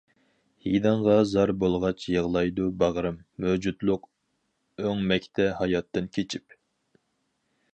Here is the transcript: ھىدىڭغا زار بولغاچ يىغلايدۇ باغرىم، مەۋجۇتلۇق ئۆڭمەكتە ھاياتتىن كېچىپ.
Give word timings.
ھىدىڭغا 0.67 1.17
زار 1.31 1.51
بولغاچ 1.63 2.05
يىغلايدۇ 2.13 2.65
باغرىم، 2.79 3.19
مەۋجۇتلۇق 3.45 4.09
ئۆڭمەكتە 4.87 5.47
ھاياتتىن 5.61 6.09
كېچىپ. 6.19 6.61